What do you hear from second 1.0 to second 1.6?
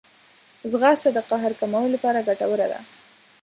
د قهر